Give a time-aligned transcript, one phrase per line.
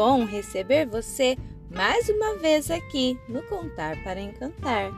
[0.00, 1.36] bom receber você
[1.70, 4.92] mais uma vez aqui no Contar para Encantar.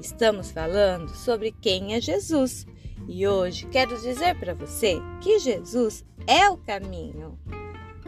[0.00, 2.66] Estamos falando sobre quem é Jesus
[3.08, 7.38] e hoje quero dizer para você que Jesus é o caminho.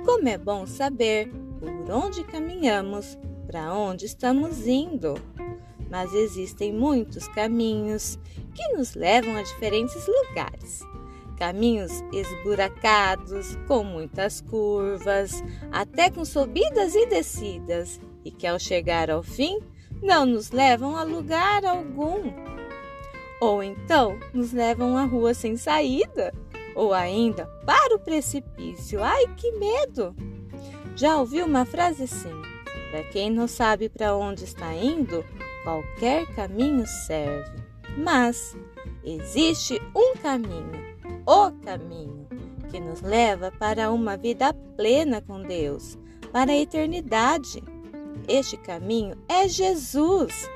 [0.04, 1.28] Como é bom saber
[1.58, 5.14] por onde caminhamos, para onde estamos indo.
[5.90, 8.18] Mas existem muitos caminhos
[8.54, 10.82] que nos levam a diferentes lugares.
[11.36, 19.22] Caminhos esburacados, com muitas curvas, até com subidas e descidas, e que ao chegar ao
[19.22, 19.60] fim
[20.02, 22.32] não nos levam a lugar algum.
[23.40, 26.32] Ou então nos levam a rua sem saída,
[26.74, 29.02] ou ainda para o precipício.
[29.02, 30.16] Ai, que medo!
[30.96, 32.32] Já ouvi uma frase assim:
[32.90, 35.22] para quem não sabe para onde está indo,
[35.62, 37.62] qualquer caminho serve.
[37.98, 38.56] Mas
[39.04, 40.85] existe um caminho
[41.26, 42.28] o caminho
[42.70, 45.98] que nos leva para uma vida plena com Deus,
[46.32, 47.62] para a eternidade.
[48.28, 50.48] Este caminho é Jesus.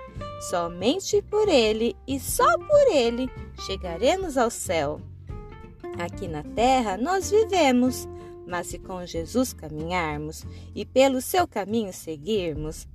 [0.49, 3.29] Somente por ele e só por ele
[3.67, 5.01] chegaremos ao céu.
[5.99, 8.09] Aqui na terra nós vivemos,
[8.47, 12.89] mas se com Jesus caminharmos e pelo seu caminho seguirmos,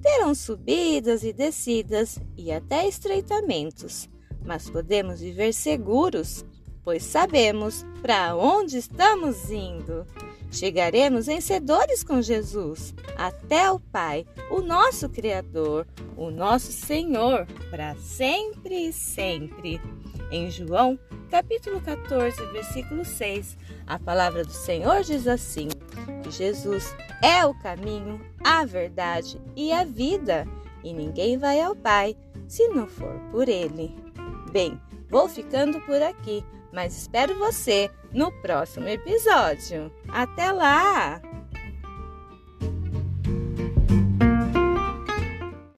[0.00, 4.08] terão subidas e descidas e até estreitamentos,
[4.44, 6.44] mas podemos viver seguros
[6.84, 10.06] pois sabemos para onde estamos indo.
[10.50, 18.88] Chegaremos vencedores com Jesus até o Pai, o nosso Criador, o nosso Senhor, para sempre
[18.88, 19.80] e sempre.
[20.30, 20.98] Em João,
[21.30, 25.68] capítulo 14, versículo 6, a palavra do Senhor diz assim:
[26.22, 30.46] que Jesus é o caminho, a verdade e a vida,
[30.84, 32.16] e ninguém vai ao Pai
[32.46, 33.94] se não for por ele.
[34.50, 39.92] Bem, vou ficando por aqui mas espero você no próximo episódio.
[40.08, 41.20] Até lá!